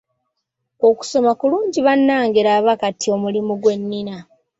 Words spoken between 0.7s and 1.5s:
Okusoma